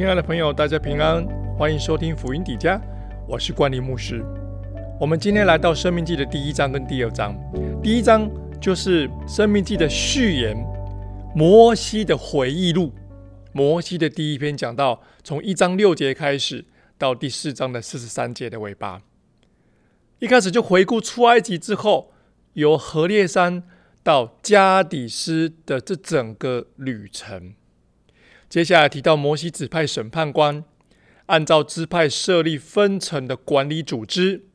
[0.00, 1.22] 亲爱的朋友，大家平安，
[1.58, 2.80] 欢迎收听福音底家，
[3.28, 4.24] 我是冠林牧师。
[4.98, 7.38] 我们今天来到《生命记》的第一章跟第二章。
[7.82, 8.26] 第一章
[8.58, 10.56] 就是《生命记》的序言，
[11.36, 12.94] 摩西的回忆录。
[13.52, 16.64] 摩西的第一篇讲到，从一章六节开始，
[16.96, 19.02] 到第四章的四十三节的尾巴。
[20.18, 22.10] 一开始就回顾出埃及之后，
[22.54, 23.64] 由何烈山
[24.02, 27.52] 到加底斯的这整个旅程。
[28.50, 30.64] 接下来提到摩西指派审判官，
[31.26, 34.46] 按照支派设立分层的管理组织。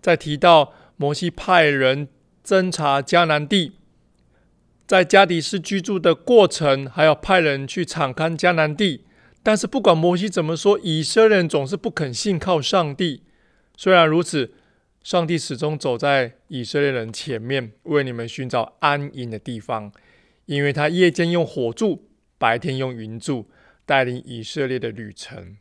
[0.00, 2.08] 再提到摩西派人
[2.42, 3.72] 侦查迦南地，
[4.86, 9.04] 在加迪斯居住的过程，还要派人去敞开迦南地。
[9.42, 13.24] 但是不管摩西怎么说，以色列人总是不肯信靠上帝。
[13.76, 14.54] 虽然如此，
[15.02, 19.92] 上帝始终走在以色列人前面，为你们寻找安营的地方，
[20.46, 22.08] 因为他夜间用火柱。
[22.42, 23.48] 白天用云柱
[23.86, 25.58] 带领以色列的旅程，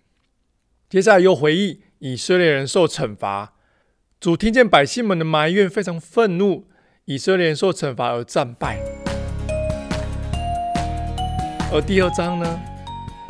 [0.89, 3.53] 接下来又回忆以色列人受惩罚，
[4.19, 6.66] 主听见百姓们的埋怨，非常愤怒，
[7.06, 8.80] 以色列人受惩罚而战败。
[11.72, 12.59] 而第二章呢，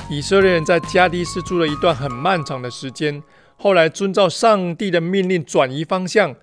[0.10, 3.22] 以色列人在加迪斯住了一段很漫长的时间，
[3.58, 6.38] 后来遵照上帝的命令转移方向，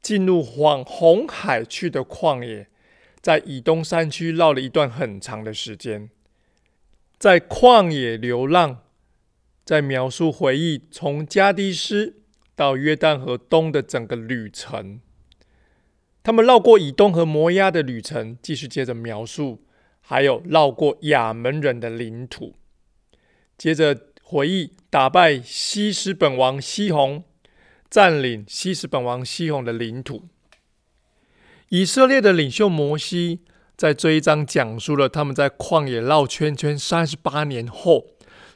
[0.00, 2.68] 进入往红海去的旷野，
[3.20, 6.08] 在以东山区绕了一段很长的时间。
[7.18, 8.82] 在旷野流浪，
[9.64, 12.22] 在描述回忆从加迪斯
[12.54, 15.00] 到约旦河东的整个旅程。
[16.22, 19.64] 他们绕过以东和摩押的旅程，继续接着描述，
[20.00, 22.54] 还有绕过亚门人的领土，
[23.56, 27.24] 接着回忆打败西施本王西宏，
[27.88, 30.24] 占领西施本王西宏的领土。
[31.70, 33.40] 以色列的领袖摩西。
[33.76, 38.06] 在这一章讲述了他们在旷野绕圈圈三十八年后，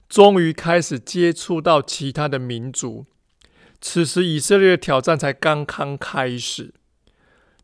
[0.09, 3.05] 终于开始接触到其他的民族。
[3.83, 6.73] 此时以色列的挑战才刚刚开始。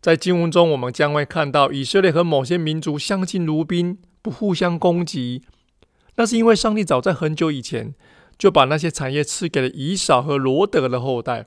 [0.03, 5.43] 在经文中，我们将会看到以色列和某些民族相敬如宾，不互相攻击。
[6.16, 7.95] 那是因为上帝早在很久以前
[8.39, 11.47] 就把那些产业赐给了以扫和罗德的后代。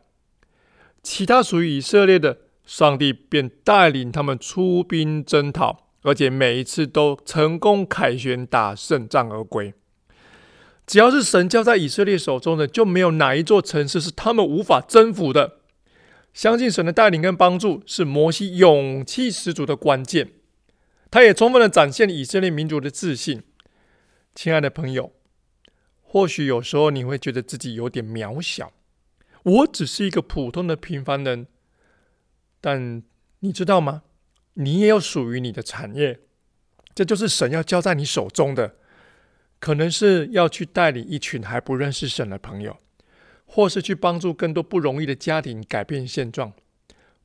[1.04, 5.89] 其他属于以色列的，上帝便带领他们出兵征讨。
[6.02, 9.74] 而且每一次都成功凯旋，打胜仗而归。
[10.88, 15.60] 只要是神交在以色列手中的，就没有哪一座城市是他们无法征服的。
[16.34, 20.32] 相信神的带领跟帮助，是摩西勇气十足的关键。
[21.12, 23.44] 他也充分的展现了以色列民族的自信。
[24.34, 25.12] 亲爱的朋友，
[26.02, 28.72] 或许有时候你会觉得自己有点渺小，
[29.44, 31.48] 我只是一个普通的平凡人。
[32.62, 33.04] 但
[33.40, 34.04] 你知道吗？
[34.60, 36.20] 你也有属于你的产业，
[36.94, 38.76] 这就是神要交在你手中的。
[39.60, 42.78] 可能是要去带领一群还不认识神的朋友，
[43.46, 46.54] 或是去帮助更多不容易的家庭改变现状。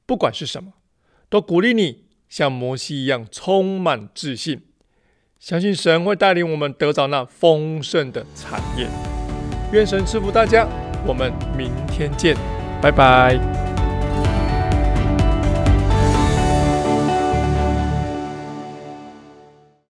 [0.04, 0.72] 不管是什么，
[1.28, 4.62] 都鼓励你像摩西一样充满自信，
[5.38, 8.88] 相信神会带领我们得着那丰盛的产业。
[9.72, 10.66] 愿神赐福大家，
[11.06, 12.36] 我们明天见，
[12.82, 13.63] 拜拜。